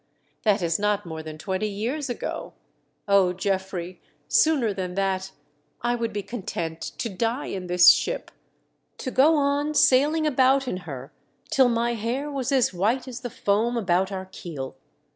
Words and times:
That 0.41 0.63
is 0.63 0.79
not 0.79 1.05
more 1.05 1.21
than 1.21 1.37
twenty 1.37 1.67
years 1.67 2.09
ago. 2.09 2.53
O, 3.07 3.33
Geoffrey, 3.33 4.01
sooner 4.27 4.73
than 4.73 4.95
that— 4.95 5.31
I 5.83 5.93
would 5.93 6.11
be 6.11 6.23
content 6.23 6.81
to 6.97 7.07
die 7.07 7.45
in 7.45 7.67
this 7.67 7.89
ship— 7.91 8.31
to 8.97 9.11
go 9.11 9.35
on 9.35 9.75
sailing 9.75 10.25
about 10.25 10.67
in 10.67 10.77
her 10.89 11.13
till 11.51 11.69
my 11.69 11.93
hair 11.93 12.31
was 12.31 12.51
as 12.51 12.73
white 12.73 13.07
as 13.07 13.19
the 13.19 13.29
foam 13.29 13.77
about 13.77 14.11
our 14.11 14.25
keel 14.31 14.75